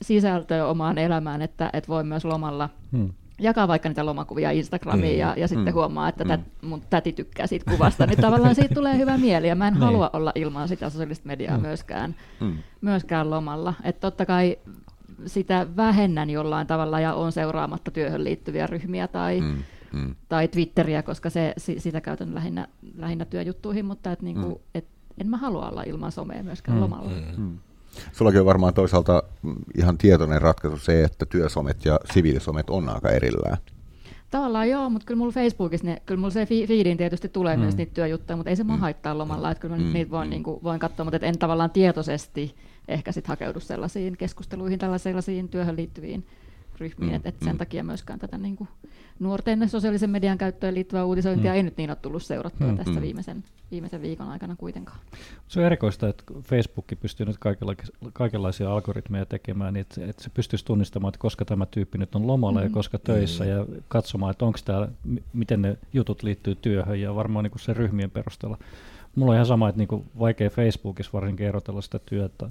sisältöä 0.02 0.66
omaan 0.66 0.98
elämään, 0.98 1.42
että, 1.42 1.70
että 1.72 1.88
voi 1.88 2.04
myös 2.04 2.24
lomalla 2.24 2.68
hmm. 2.92 3.12
jakaa 3.40 3.68
vaikka 3.68 3.88
niitä 3.88 4.06
lomakuvia 4.06 4.50
Instagramiin 4.50 5.14
mm. 5.14 5.20
ja, 5.20 5.34
ja 5.36 5.48
sitten 5.48 5.72
mm. 5.72 5.74
huomaa, 5.74 6.08
että 6.08 6.24
tät, 6.24 6.40
hmm. 6.40 6.68
mun 6.68 6.82
täti 6.90 7.12
tykkää 7.12 7.46
siitä 7.46 7.70
kuvasta, 7.70 8.06
niin 8.06 8.20
tavallaan 8.20 8.54
siitä 8.54 8.74
tulee 8.74 8.98
hyvä 8.98 9.18
mieli 9.18 9.48
ja 9.48 9.54
mä 9.54 9.68
en 9.68 9.74
niin. 9.74 9.82
halua 9.82 10.10
olla 10.12 10.32
ilman 10.34 10.68
sitä 10.68 10.90
sosiaalista 10.90 11.26
mediaa 11.26 11.54
hmm. 11.54 11.66
myöskään, 11.66 12.14
hmm. 12.40 12.58
myöskään 12.80 13.30
lomalla. 13.30 13.74
Että 13.84 14.00
totta 14.00 14.26
kai 14.26 14.56
sitä 15.26 15.66
vähennän 15.76 16.30
jollain 16.30 16.66
tavalla 16.66 17.00
ja 17.00 17.14
on 17.14 17.32
seuraamatta 17.32 17.90
työhön 17.90 18.24
liittyviä 18.24 18.66
ryhmiä 18.66 19.08
tai, 19.08 19.40
mm, 19.40 19.62
mm. 19.92 20.14
tai 20.28 20.48
Twitteriä, 20.48 21.02
koska 21.02 21.30
se, 21.30 21.54
sitä 21.56 22.00
käytän 22.00 22.34
lähinnä, 22.34 22.68
lähinnä 22.96 23.24
työjuttuihin, 23.24 23.84
mutta 23.84 24.12
et 24.12 24.22
niinku, 24.22 24.48
mm. 24.48 24.60
et 24.74 24.86
en 25.18 25.26
mä 25.26 25.37
halua 25.37 25.68
olla 25.68 25.83
ilman 25.83 26.12
somea 26.12 26.42
myöskään 26.42 26.78
mm. 26.78 26.83
lomalla. 26.83 27.11
Mm. 27.11 27.42
mm. 27.42 27.59
Sullakin 28.12 28.40
on 28.40 28.47
varmaan 28.47 28.75
toisaalta 28.75 29.23
ihan 29.78 29.99
tietoinen 29.99 30.42
ratkaisu 30.42 30.78
se, 30.78 31.04
että 31.04 31.26
työsomet 31.26 31.85
ja 31.85 32.00
siviilisomet 32.12 32.71
on 32.71 32.88
aika 32.88 33.11
erillään. 33.11 33.56
Tavallaan 34.30 34.71
joo, 34.71 34.90
mutta 34.90 35.06
kyllä 35.06 35.18
mulla 35.18 35.33
Facebookissa, 35.33 35.87
ne, 35.87 36.02
kyllä 36.06 36.21
mulla 36.21 36.30
se 36.30 36.47
feediin 36.47 36.97
tietysti 36.97 37.28
tulee 37.28 37.56
mm. 37.56 37.62
myös 37.62 37.76
niitä 37.76 37.94
työjuttuja, 37.94 38.37
mutta 38.37 38.50
ei 38.50 38.56
se 38.56 38.64
mm. 38.64 38.78
haittaa 38.78 39.18
lomalla, 39.18 39.50
että 39.50 39.62
kyllä 39.62 39.76
mm. 39.76 39.92
niitä 39.92 40.11
voin, 40.11 40.28
mm. 40.28 40.30
niin 40.30 40.42
kuin, 40.42 40.62
voin 40.62 40.80
katsoa, 40.80 41.04
mutta 41.04 41.18
en 41.26 41.38
tavallaan 41.38 41.71
tietoisesti 41.71 42.54
ehkä 42.88 43.12
sit 43.12 43.26
hakeudu 43.26 43.61
sellaisiin 43.61 44.16
keskusteluihin, 44.16 44.78
tällaisiin 44.78 45.49
työhön 45.49 45.76
liittyviin 45.76 46.26
ryhmiin, 46.81 47.11
mm. 47.11 47.16
että 47.16 47.28
et 47.28 47.38
sen 47.43 47.52
mm. 47.52 47.59
takia 47.59 47.85
myöskään 47.85 48.19
tätä 48.19 48.38
niin 48.38 48.57
kuin, 48.57 48.69
nuorten 49.19 49.69
sosiaalisen 49.69 50.11
median 50.11 50.38
käyttöön 50.38 50.75
liittyvää 50.75 51.04
uutisointia 51.04 51.50
mm. 51.50 51.57
ei 51.57 51.62
nyt 51.62 51.76
niin 51.76 51.90
ole 51.90 51.97
tullut 51.97 52.23
seurattua 52.23 52.66
mm. 52.66 52.76
tästä 52.76 52.93
mm. 52.93 53.00
viimeisen, 53.00 53.45
viimeisen 53.71 54.02
viikon 54.02 54.28
aikana 54.28 54.57
kuitenkaan. 54.57 54.99
Se 55.49 55.61
on 55.61 55.66
erikoista, 55.66 56.09
että 56.09 56.25
Facebook 56.43 56.87
pystyy 57.00 57.26
nyt 57.26 57.37
kaikenlaisia 58.12 58.73
algoritmeja 58.73 59.26
tekemään, 59.26 59.75
niin 59.75 59.81
että, 59.81 60.04
että 60.04 60.23
se 60.23 60.31
pystyisi 60.31 60.64
tunnistamaan, 60.64 61.09
että 61.09 61.19
koska 61.19 61.45
tämä 61.45 61.66
tyyppi 61.66 61.99
nyt 61.99 62.14
on 62.14 62.26
lomalla 62.26 62.61
mm. 62.61 62.64
ja 62.64 62.71
koska 62.71 62.99
töissä 62.99 63.45
mm. 63.45 63.50
ja 63.50 63.66
katsomaan, 63.88 64.31
että 64.31 64.45
onko 64.45 64.59
täällä, 64.64 64.88
miten 65.33 65.62
ne 65.62 65.78
jutut 65.93 66.23
liittyy 66.23 66.54
työhön 66.54 67.00
ja 67.00 67.14
varmaan 67.14 67.43
niin 67.43 67.50
kuin 67.50 67.62
se 67.62 67.75
ryhmien 67.75 68.11
perusteella. 68.11 68.59
Mulla 69.16 69.33
on 69.33 69.37
ihan 69.37 69.47
sama, 69.47 69.69
että 69.69 69.78
niin 69.78 69.88
kuin 69.88 70.04
vaikea 70.19 70.50
Facebookissa 70.50 71.12
varsinkin 71.12 71.47
erotella 71.47 71.81
sitä 71.81 71.99
työtä 71.99 72.50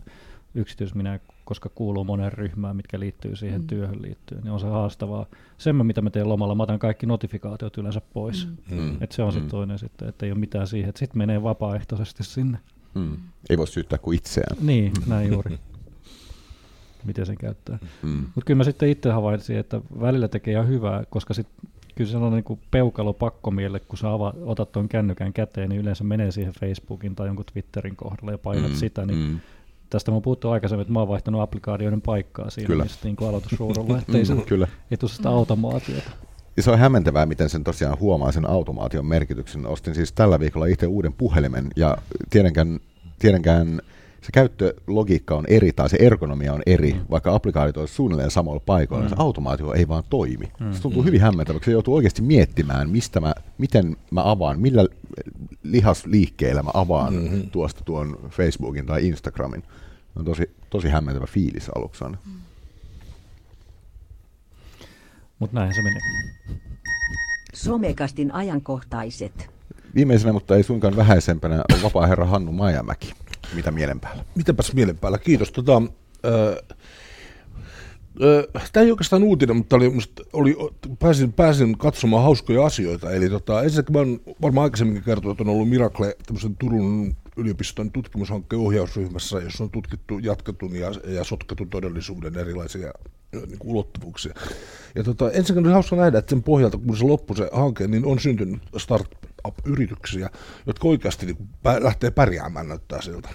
yksityisminä, 0.56 1.20
koska 1.46 1.70
kuuluu 1.70 2.04
monen 2.04 2.34
ryhmään, 2.34 2.76
mitkä 2.76 3.00
liittyy 3.00 3.36
siihen 3.36 3.62
mm. 3.62 3.68
työhön 3.68 4.02
liittyen, 4.02 4.44
niin 4.44 4.52
on 4.52 4.60
se 4.60 4.68
haastavaa. 4.68 5.26
Sen 5.58 5.86
mitä 5.86 6.02
mä 6.02 6.10
teen 6.10 6.30
lomalla, 6.30 6.56
mä 6.56 6.64
otan 6.64 6.80
kaikki 6.80 7.06
notifikaatiot 7.06 7.78
yleensä 7.78 8.02
pois. 8.14 8.48
Mm. 8.70 8.78
mm. 8.78 8.98
Et 9.02 9.12
se 9.12 9.24
on 9.24 9.34
mm. 9.34 9.40
se 9.40 9.48
toinen 9.48 9.80
sitten, 9.80 10.10
että 10.10 10.26
ei 10.26 10.32
ole 10.32 10.40
mitään 10.40 10.68
siihen, 10.68 10.90
että 10.90 11.00
sitten 11.00 11.18
menee 11.18 11.44
vapaaehtoisesti 11.44 12.24
sinne. 12.24 12.58
Mm. 12.94 13.18
Ei 13.50 13.58
voi 13.58 13.68
syyttää 13.68 13.98
kuin 13.98 14.18
itseään. 14.18 14.58
Niin, 14.62 14.92
näin 15.08 15.32
juuri. 15.32 15.60
Miten 17.06 17.26
sen 17.26 17.38
käyttää. 17.38 17.80
Mm. 18.02 18.10
Mutta 18.10 18.46
kyllä 18.46 18.58
mä 18.58 18.64
sitten 18.64 18.90
itse 18.90 19.12
havaitsin, 19.12 19.58
että 19.58 19.82
välillä 20.02 20.28
tekee 20.28 20.54
ihan 20.54 20.68
hyvää, 20.68 21.04
koska 21.10 21.34
sit, 21.34 21.48
kyllä 21.96 22.12
se 22.12 22.18
on 22.18 22.34
niin 22.34 22.44
kuin 22.44 22.60
peukalo 22.72 23.14
pakkomielle, 23.14 23.80
kun 23.80 23.98
sä 23.98 24.14
ava, 24.14 24.34
otat 24.42 24.72
tuon 24.72 24.90
kännykän 24.90 25.34
käteen, 25.34 25.70
niin 25.70 25.82
yleensä 25.82 26.04
menee 26.04 26.32
siihen 26.32 26.54
Facebookin 26.60 27.16
tai 27.16 27.28
jonkun 27.28 27.46
Twitterin 27.54 27.96
kohdalla 27.96 28.32
ja 28.32 28.38
painat 28.38 28.72
mm. 28.72 28.78
sitä, 28.78 29.06
niin 29.06 29.20
mm 29.20 29.40
tästä 29.94 30.12
mä 30.12 30.22
puhuttu 30.22 30.50
aikaisemmin, 30.50 30.82
että 30.82 30.94
mä 30.94 31.00
oon 31.00 31.08
vaihtanut 31.08 31.42
applikaatioiden 31.42 32.02
paikkaa 32.02 32.50
siinä 32.50 32.68
Kyllä. 32.68 32.84
missä 32.84 33.00
niin 33.04 33.16
aloitusruudulla, 33.20 33.98
ettei 34.08 34.26
se, 34.26 34.36
Kyllä. 34.36 34.68
ei 34.92 35.10
sitä 35.10 35.30
automaatiota. 35.30 36.12
Ja 36.58 36.64
se 36.64 36.72
on 36.72 36.80
hämmentävää, 36.80 37.26
miten 37.26 37.50
sen 37.50 37.64
tosiaan 37.64 38.00
huomaa 38.00 38.32
sen 38.32 38.50
automaation 38.50 39.06
merkityksen. 39.06 39.68
Ostin 39.68 39.96
siis 39.96 40.14
tällä 40.14 40.40
viikolla 40.40 40.66
itse 40.66 40.88
uuden 40.88 41.14
puhelimen 41.14 41.68
ja 41.76 41.98
tiedänkään, 42.30 42.80
tiedänkään 43.20 43.82
se 44.24 44.32
käyttölogiikka 44.32 45.36
on 45.36 45.46
eri 45.48 45.72
tai 45.72 45.90
se 45.90 45.98
ergonomia 46.00 46.54
on 46.54 46.62
eri, 46.66 46.94
mm. 46.94 47.06
vaikka 47.12 47.36
applikaatiot 47.36 47.78
on 47.78 47.88
suunnilleen 47.88 48.32
samalla 48.32 48.60
paikoilla, 48.60 49.06
mm. 49.06 49.10
se 49.10 49.16
automaatio 49.20 49.74
ei 49.74 49.88
vaan 49.88 50.04
toimi. 50.10 50.52
Mm. 50.60 50.74
Se 50.74 50.82
tuntuu 50.82 51.02
mm. 51.02 51.06
hyvin 51.06 51.22
hämmentäväksi. 51.22 51.66
Se 51.66 51.72
joutuu 51.72 51.96
oikeasti 51.96 52.22
miettimään, 52.22 52.90
mistä 52.90 53.20
mä, 53.20 53.34
miten 53.58 53.98
mä 54.12 54.32
avaan, 54.32 54.60
millä 54.60 54.86
lihasliikkeellä 55.64 56.64
mä 56.64 56.72
avaan 56.74 57.14
mm-hmm. 57.14 57.50
tuosta 57.50 57.84
tuon 57.84 58.18
Facebookin 58.30 58.86
tai 58.86 59.08
Instagramin. 59.08 59.64
On 60.16 60.26
tosi, 60.26 60.56
tosi 60.70 60.90
hämmentävä 60.90 61.26
fiilis 61.26 61.70
aluksi 61.70 62.04
on. 62.04 62.18
Mm. 62.26 62.34
Mutta 65.40 65.60
näin 65.60 65.74
se 65.76 65.82
meni. 65.82 66.00
Somekastin 67.54 68.34
ajankohtaiset. 68.34 69.53
Viimeisenä, 69.96 70.34
mutta 70.34 70.56
ei 70.56 70.64
suinkaan 70.64 70.96
vähäisempänä, 70.96 71.56
on 71.74 71.82
vapaa 71.84 72.08
herra 72.08 72.26
Hannu 72.26 72.52
Majamäki. 72.52 73.14
Mitä 73.56 73.72
mielen 73.72 74.00
päällä? 74.00 74.24
Mitäpäs 74.36 74.74
mielen 74.74 74.98
päällä, 74.98 75.18
kiitos. 75.18 75.52
Tota, 75.52 75.82
äh, 76.26 76.58
Tämä 78.74 78.84
ei 78.84 78.92
oikeastaan 78.92 79.24
uutinen, 79.24 79.56
mutta 79.56 79.76
oli, 79.76 79.94
oli, 80.34 80.58
pääsin, 81.00 81.34
pääsin 81.34 81.78
katsomaan 81.78 82.24
hauskoja 82.24 82.66
asioita. 82.66 83.12
Eli 83.12 83.30
tota, 83.30 83.64
ensinnäkin 83.64 83.94
mä 83.94 84.00
olen 84.00 84.20
varmaan 84.42 84.64
aikaisemminkin 84.64 85.04
kertonut, 85.04 85.32
että 85.32 85.44
on 85.44 85.56
ollut 85.56 85.70
Miracle, 85.70 86.16
Turun 86.60 87.16
yliopiston 87.38 87.92
tutkimushankkeen 87.92 88.62
ohjausryhmässä, 88.62 89.38
jossa 89.38 89.64
on 89.64 89.70
tutkittu 89.70 90.20
jatketun 90.20 90.76
ja, 90.76 90.92
ja 91.08 91.24
sotketun 91.24 91.70
todellisuuden 91.70 92.38
erilaisia 92.38 92.94
niin 93.32 93.60
kuin 93.60 93.72
ulottuvuuksia. 93.72 94.34
Ja 94.96 95.04
tota, 95.04 95.32
ensinnäkin 95.32 95.68
oli 95.68 95.74
hauska 95.74 95.96
nähdä, 95.96 96.18
että 96.18 96.30
sen 96.30 96.44
pohjalta, 96.44 96.78
kun 96.78 96.98
se 96.98 97.04
loppui 97.04 97.38
se 97.38 97.50
hanke, 97.54 97.88
niin 97.88 98.06
on 98.06 98.20
syntynyt 98.20 98.62
startup-yrityksiä, 98.78 100.30
jotka 100.68 100.88
oikeasti 100.88 101.26
niin 101.26 101.38
pä- 101.38 101.84
lähtee 101.84 102.12
pärjäämään 102.12 102.68
näyttää 102.68 103.02
siltä. 103.02 103.30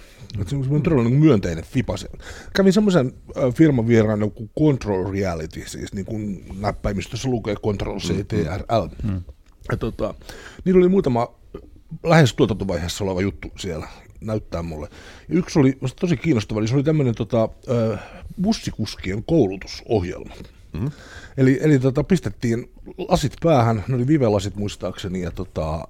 Se 0.47 0.55
on 0.55 0.81
todella 0.81 1.03
niin 1.03 1.19
myönteinen 1.19 1.63
fipa 1.63 1.95
Kävin 2.55 2.73
semmoisen 2.73 3.13
firman 3.55 3.87
vieraan 3.87 4.31
kuin 4.31 4.49
Control 4.59 5.11
Reality, 5.11 5.63
siis 5.67 5.93
niin 5.93 6.05
kuin 6.05 6.45
näppäimistössä 6.59 7.29
lukee 7.29 7.55
Control 7.55 7.99
CTRL. 7.99 8.87
Mm. 9.03 9.11
Mm. 9.11 9.21
Ja 9.71 9.77
tota, 9.77 10.13
niillä 10.65 10.79
oli 10.79 10.89
muutama 10.89 11.38
lähes 12.03 12.33
tuotantovaiheessa 12.33 13.03
oleva 13.03 13.21
juttu 13.21 13.47
siellä 13.57 13.87
näyttää 14.21 14.63
mulle. 14.63 14.89
Ja 15.29 15.37
yksi 15.37 15.59
oli 15.59 15.77
tosi 15.99 16.17
kiinnostava, 16.17 16.59
eli 16.59 16.67
se 16.67 16.75
oli 16.75 16.83
tämmöinen 16.83 17.15
tota, 17.15 17.49
bussikuskien 18.41 19.23
koulutusohjelma. 19.23 20.33
Mm-hmm. 20.73 20.91
Eli, 21.37 21.59
eli 21.61 21.79
tota, 21.79 22.03
pistettiin 22.03 22.71
lasit 22.97 23.33
päähän, 23.43 23.83
ne 23.87 23.95
oli 23.95 24.07
vive-lasit 24.07 24.55
muistaakseni, 24.55 25.21
ja, 25.21 25.31
tota, 25.31 25.87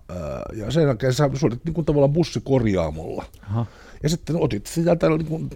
ja 0.53 0.71
sen 0.71 0.83
jälkeen 0.83 1.13
sä 1.13 1.29
suoritit 1.33 1.65
niin 1.65 1.85
tavallaan 1.85 2.13
bussikorjaamolla. 2.13 3.25
Aha. 3.41 3.65
Ja 4.03 4.09
sitten 4.09 4.35
otit 4.35 4.65
sieltä 4.67 5.09
niin 5.09 5.49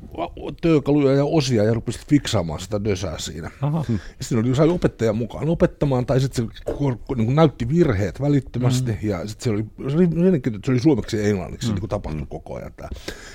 työkaluja 0.61 1.13
ja 1.13 1.25
osia 1.25 1.63
ja 1.63 1.73
rupesit 1.73 2.07
fiksaamaan 2.07 2.59
sitä 2.59 2.83
dösää 2.83 3.17
siinä. 3.17 3.51
Aha. 3.61 3.85
Ja 3.89 3.97
sitten 4.21 4.37
oli, 4.37 4.55
sai 4.55 4.69
opettaja 4.69 5.13
mukaan 5.13 5.49
opettamaan, 5.49 6.05
tai 6.05 6.19
sitten 6.19 6.49
se 6.51 7.15
niin 7.15 7.35
näytti 7.35 7.69
virheet 7.69 8.21
välittömästi, 8.21 8.91
mm. 8.91 9.09
ja 9.09 9.27
sitten 9.27 9.43
se 9.43 9.49
oli, 9.49 9.65
se 9.89 9.97
oli, 9.97 10.41
se 10.65 10.71
oli 10.71 10.79
suomeksi 10.79 11.17
ja 11.17 11.23
englanniksi, 11.23 11.67
mm. 11.67 11.75
niin 11.75 11.89
tapahtui 11.89 12.21
mm. 12.21 12.27
koko 12.27 12.55
ajan 12.55 12.73
tämä. 12.77 12.89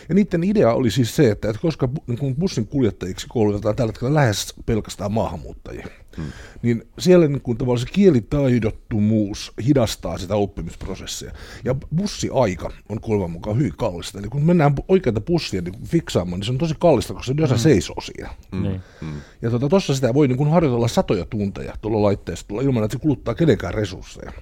Ja 0.08 0.14
niiden 0.14 0.44
idea 0.44 0.72
oli 0.72 0.90
siis 0.90 1.16
se, 1.16 1.30
että, 1.30 1.48
että 1.48 1.62
koska 1.62 1.88
niin 2.06 2.36
bussin 2.36 2.66
kuljettajiksi 2.66 3.26
koulutetaan 3.28 3.76
tällä 3.76 3.90
hetkellä 3.90 4.14
lähes 4.14 4.54
pelkästään 4.66 5.12
maahanmuuttajia, 5.12 5.86
Hmm. 6.18 6.32
Niin 6.62 6.84
siellä 6.98 7.28
niin 7.28 7.40
kuin 7.40 7.58
tavallaan 7.58 7.86
se 7.86 7.92
kielitaidottomuus 7.92 9.52
hidastaa 9.66 10.18
sitä 10.18 10.36
oppimisprosessia. 10.36 11.32
Ja 11.64 11.74
bussiaika 11.96 12.70
on 12.88 13.00
kolman 13.00 13.30
mukaan 13.30 13.58
hyvin 13.58 13.76
kallista. 13.76 14.18
Eli 14.18 14.28
kun 14.28 14.42
mennään 14.42 14.74
oikeita 14.88 15.20
bussia 15.20 15.62
niin 15.62 15.84
fiksaamaan, 15.84 16.40
niin 16.40 16.46
se 16.46 16.52
on 16.52 16.58
tosi 16.58 16.74
kallista, 16.80 17.14
koska 17.14 17.34
se 17.34 17.46
hmm. 17.46 17.58
seisoo 17.58 18.00
siinä. 18.00 18.30
Hmm. 18.56 18.80
Hmm. 19.00 19.20
Ja 19.42 19.50
tuossa 19.50 19.68
tota, 19.68 19.94
sitä 19.94 20.14
voi 20.14 20.28
niin 20.28 20.38
kuin 20.38 20.50
harjoitella 20.50 20.88
satoja 20.88 21.24
tunteja 21.24 21.74
tuolla 21.80 22.02
laitteistolla 22.02 22.62
ilman, 22.62 22.84
että 22.84 22.94
se 22.96 23.02
kuluttaa 23.02 23.34
kenenkään 23.34 23.74
resursseja. 23.74 24.32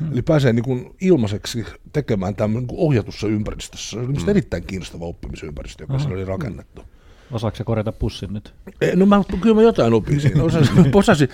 Hmm. 0.00 0.12
Eli 0.12 0.22
pääsee 0.22 0.52
niin 0.52 0.64
kuin 0.64 0.94
ilmaiseksi 1.00 1.64
tekemään 1.92 2.36
tämän 2.36 2.56
niin 2.56 2.66
ohjatussa 2.70 3.26
ympäristössä. 3.26 3.90
Se 3.90 3.98
oli 3.98 4.06
hmm. 4.06 4.28
erittäin 4.28 4.64
kiinnostava 4.66 5.04
oppimisympäristö, 5.04 5.82
joka 5.82 5.92
hmm. 5.92 6.00
siellä 6.00 6.16
oli 6.16 6.24
rakennettu. 6.24 6.82
Hmm. 6.82 6.93
Osaatko 7.32 7.56
se 7.56 7.64
korjata 7.64 7.92
pussin 7.92 8.32
nyt? 8.32 8.54
No 8.94 9.06
mä, 9.06 9.22
kyllä 9.40 9.54
mä 9.54 9.62
jotain 9.62 9.94
opin 9.94 10.20
siinä. 10.20 10.42
Osasin, 10.42 10.90
osasin, 10.94 11.28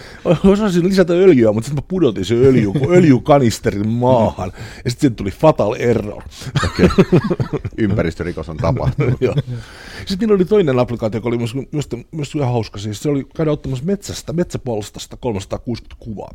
osasin 0.44 0.88
lisätä 0.88 1.12
öljyä, 1.12 1.52
mutta 1.52 1.66
sitten 1.66 1.84
mä 1.84 1.88
pudotin 1.88 2.24
se 2.24 2.34
öljy, 2.34 2.72
öljykanisterin 2.90 3.88
maahan. 3.88 4.52
Ja 4.84 4.90
sitten 4.90 5.14
tuli 5.14 5.30
fatal 5.30 5.76
error. 5.78 6.22
Okay. 6.64 6.88
Ympäristörikos 7.78 8.48
on 8.48 8.56
tapahtunut. 8.56 9.20
sitten 10.06 10.18
niillä 10.20 10.34
oli 10.34 10.44
toinen 10.44 10.78
applikaatio, 10.78 11.18
joka 11.18 11.28
oli 11.28 11.38
myös, 11.38 11.54
myös, 11.54 11.88
myös 12.12 12.34
ihan 12.34 12.52
hauska. 12.52 12.78
Siis 12.78 13.02
se 13.02 13.08
oli 13.08 13.26
käydä 13.36 13.52
ottamassa 13.52 13.84
metsästä, 13.84 14.32
metsäpalstasta 14.32 15.16
360 15.16 15.96
kuvaa. 15.98 16.30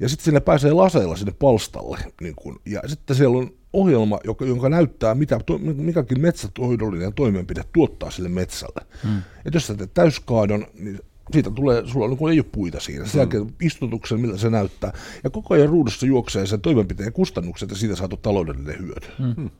Ja 0.00 0.08
sitten 0.08 0.24
sinne 0.24 0.40
pääsee 0.40 0.72
laseilla 0.72 1.16
sinne 1.16 1.32
palstalle. 1.38 1.98
Niin 2.20 2.34
kun, 2.34 2.60
ja 2.66 2.80
sitten 2.86 3.16
siellä 3.16 3.38
on 3.38 3.50
ohjelma, 3.72 4.20
joka, 4.24 4.44
jonka 4.44 4.68
näyttää, 4.68 5.14
mitä 5.14 5.40
to, 5.46 5.58
mikäkin 5.58 6.20
metsätoidollinen 6.20 7.12
toimenpide 7.12 7.62
tuottaa 7.72 8.10
sille 8.10 8.28
metsälle. 8.28 8.86
Hmm. 9.02 9.22
Et 9.44 9.54
jos 9.54 9.66
sä 9.66 9.74
teet 9.74 9.94
täyskaadon, 9.94 10.66
niin 10.78 11.00
siitä 11.32 11.50
tulee, 11.50 11.82
sulla 11.86 12.04
on, 12.06 12.32
ei 12.32 12.38
ole 12.38 12.46
puita 12.52 12.80
siinä. 12.80 13.06
Sen 13.06 13.18
jälkeen 13.18 13.42
hmm. 13.42 13.54
istutuksen, 13.60 14.20
millä 14.20 14.38
se 14.38 14.50
näyttää. 14.50 14.92
Ja 15.24 15.30
koko 15.30 15.54
ajan 15.54 15.68
ruudussa 15.68 16.06
juoksee 16.06 16.46
sen 16.46 16.60
toimenpiteen 16.60 17.12
kustannukset 17.12 17.70
ja 17.70 17.76
siitä 17.76 17.96
saatu 17.96 18.16
taloudellinen 18.16 18.78
hyöty. 18.78 19.06
Hmm. 19.18 19.34
Hmm. 19.34 19.50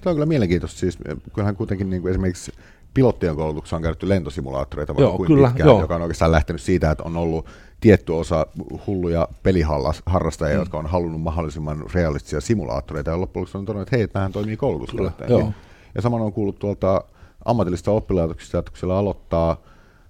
Tämä 0.00 0.10
on 0.10 0.16
kyllä 0.16 0.26
mielenkiintoista. 0.26 0.78
Siis, 0.78 0.98
kyllähän 1.34 1.56
kuitenkin 1.56 1.90
niin 1.90 2.02
kuin 2.02 2.10
esimerkiksi 2.10 2.52
pilottien 2.94 3.36
koulutuksessa 3.36 3.76
on 3.76 3.82
käytetty 3.82 4.08
lentosimulaattoreita 4.08 4.94
joo, 4.98 5.16
kuin 5.16 5.26
kyllä, 5.26 5.48
pitkään, 5.48 5.68
joo. 5.68 5.80
joka 5.80 5.94
on 5.94 6.02
oikeastaan 6.02 6.32
lähtenyt 6.32 6.62
siitä, 6.62 6.90
että 6.90 7.04
on 7.04 7.16
ollut 7.16 7.46
tietty 7.80 8.12
osa 8.12 8.46
hulluja 8.86 9.28
peliharrastajia, 9.42 10.56
mm. 10.56 10.60
jotka 10.60 10.78
on 10.78 10.86
halunnut 10.86 11.22
mahdollisimman 11.22 11.84
realistisia 11.94 12.40
simulaattoreita, 12.40 13.10
ja 13.10 13.20
loppujen 13.20 13.40
lopuksi 13.40 13.58
on 13.58 13.64
todennut, 13.64 13.88
että 13.88 13.96
hei, 13.96 14.08
tämähän 14.08 14.32
toimii 14.32 14.56
koulutuskuljettajien. 14.56 15.54
Ja 15.94 16.02
saman 16.02 16.20
on 16.20 16.32
kuullut 16.32 16.58
tuolta 16.58 17.04
ammatillista 17.44 17.90
oppilaitoksista, 17.90 18.58
että 18.58 18.70
kun 18.70 18.78
siellä 18.78 18.98
aloittaa, 18.98 19.56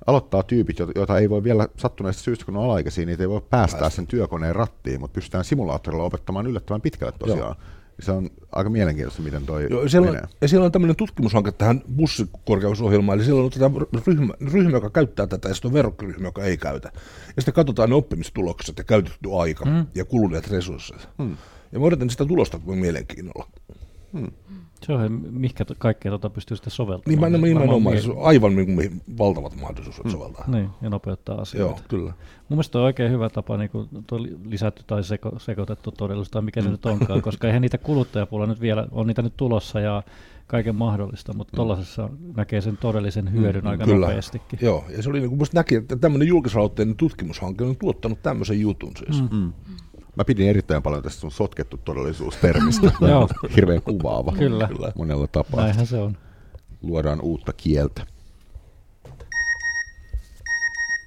aloittaa 0.06 0.42
tyypit, 0.42 0.78
joita 0.94 1.18
ei 1.18 1.30
voi 1.30 1.44
vielä 1.44 1.68
sattuneesta 1.76 2.22
syystä, 2.22 2.44
kun 2.44 2.56
on 2.56 2.64
alaikäisiä, 2.64 3.06
niitä 3.06 3.22
ei 3.22 3.28
voi 3.28 3.40
päästää 3.50 3.90
sen 3.90 4.06
työkoneen 4.06 4.56
rattiin, 4.56 5.00
mutta 5.00 5.14
pystytään 5.14 5.44
simulaattorilla 5.44 6.04
opettamaan 6.04 6.46
yllättävän 6.46 6.80
pitkälle 6.80 7.12
tosiaan. 7.18 7.38
Joo 7.58 7.79
Se 8.00 8.12
on 8.12 8.30
aika 8.52 8.70
mielenkiintoista, 8.70 9.22
miten 9.22 9.46
toi 9.46 9.66
Joo, 9.70 9.88
siellä, 9.88 10.06
menee. 10.06 10.22
on, 10.22 10.28
ja 10.40 10.48
siellä 10.48 10.66
on 10.66 10.72
tämmöinen 10.72 10.96
tutkimushanke 10.96 11.52
tähän 11.52 11.82
bussikorkeusohjelmaan, 11.96 13.18
eli 13.18 13.24
siellä 13.24 13.42
on 13.42 13.50
tätä 13.50 13.70
ryhmä, 14.06 14.34
ryhmä, 14.52 14.70
joka 14.70 14.90
käyttää 14.90 15.26
tätä, 15.26 15.48
ja 15.48 15.54
sitten 15.54 15.68
on 15.68 15.72
verrokkiryhmä, 15.72 16.28
joka 16.28 16.44
ei 16.44 16.56
käytä. 16.56 16.92
Ja 17.36 17.42
sitten 17.42 17.54
katsotaan 17.54 17.90
ne 17.90 17.94
oppimistulokset 17.94 18.78
ja 18.78 18.84
käytetty 18.84 19.28
aika 19.40 19.64
mm. 19.64 19.86
ja 19.94 20.04
kuluneet 20.04 20.50
resurssit. 20.50 21.08
Mm. 21.18 21.36
Ja 21.72 21.78
mä 21.78 21.84
odotan 21.84 22.10
sitä 22.10 22.24
tulosta 22.24 22.58
kuin 22.58 22.78
mielenkiinnolla. 22.78 23.48
Se 24.82 24.92
on, 24.92 25.22
mihinkä 25.30 25.64
kaikkea 25.78 26.10
tuota 26.10 26.30
pystyy 26.30 26.56
sitten 26.56 26.70
soveltamaan. 26.70 27.08
Niin, 27.08 27.18
mä, 27.18 27.22
Varmaan 27.22 27.42
nimenomaan, 27.42 27.96
on 28.16 28.26
aivan 28.26 28.56
niin 28.56 28.74
kuin 28.74 29.02
valtavat 29.18 29.60
mahdollisuudet 29.60 30.04
mm. 30.04 30.10
soveltaa. 30.10 30.44
Niin, 30.48 30.70
ja 30.82 30.90
nopeuttaa 30.90 31.40
asioita. 31.40 31.80
Joo, 31.80 31.88
kyllä. 31.88 32.10
Mun 32.10 32.56
mielestä 32.56 32.78
on 32.78 32.84
oikein 32.84 33.12
hyvä 33.12 33.28
tapa 33.30 33.56
niin 33.56 33.70
kuin 33.70 33.88
lisätty 34.44 34.82
tai 34.86 35.04
seko, 35.04 35.38
sekoitettu 35.38 35.90
todellisuus 35.90 36.30
tai 36.30 36.42
mikä 36.42 36.62
se 36.62 36.70
nyt 36.70 36.86
onkaan, 36.86 37.22
koska 37.22 37.46
eihän 37.46 37.62
niitä 37.62 37.78
kuluttajapuolella 37.78 38.52
nyt 38.52 38.60
vielä, 38.60 38.86
on 38.90 39.06
niitä 39.06 39.22
nyt 39.22 39.36
tulossa 39.36 39.80
ja 39.80 40.02
kaiken 40.46 40.74
mahdollista, 40.74 41.32
mutta 41.32 41.56
tuollaisessa 41.56 42.08
näkee 42.36 42.60
sen 42.60 42.76
todellisen 42.76 43.32
hyödyn 43.32 43.66
aika 43.66 43.84
Kyllä. 43.84 44.06
nopeastikin. 44.06 44.58
Joo, 44.62 44.84
ja 44.96 45.02
se 45.02 45.10
oli 45.10 45.20
niin 45.20 45.28
kuin 45.28 45.38
musta 45.38 45.58
näki, 45.58 45.74
että 45.74 45.96
tämmöinen 45.96 46.28
julkisrahoitteinen 46.28 46.96
tutkimushanke 46.96 47.64
on 47.64 47.76
tuottanut 47.76 48.22
tämmöisen 48.22 48.60
jutun 48.60 48.92
siis. 48.96 49.22
Mm. 49.22 49.28
Mm. 49.38 49.52
Mä 50.16 50.24
pidin 50.24 50.48
erittäin 50.48 50.82
paljon 50.82 51.02
tästä 51.02 51.20
sun 51.20 51.30
sotkettu 51.30 51.76
todellisuustermistä. 51.76 52.92
Joo. 53.08 53.28
Hirveän 53.56 53.82
kuvaava. 53.82 54.32
Kyllä. 54.32 54.68
Monella 54.94 55.26
tapaa. 55.26 55.60
Näinhän 55.60 55.86
se 55.86 55.96
on. 55.96 56.16
Luodaan 56.82 57.20
uutta 57.20 57.52
kieltä. 57.52 58.06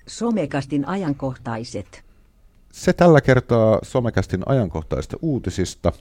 Somekastin 0.07 0.88
ajankohtaiset. 0.88 2.03
Se 2.74 2.93
tällä 2.93 3.22
kertaa 3.22 3.79
somekästin 3.83 4.43
ajankohtaisista 4.45 5.17
uutisista. 5.22 5.91